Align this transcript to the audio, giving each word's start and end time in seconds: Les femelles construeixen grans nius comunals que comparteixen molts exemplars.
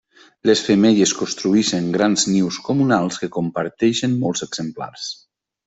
Les 0.49 0.61
femelles 0.69 1.13
construeixen 1.19 1.91
grans 1.97 2.25
nius 2.31 2.59
comunals 2.71 3.21
que 3.25 3.31
comparteixen 3.37 4.19
molts 4.25 4.49
exemplars. 4.51 5.09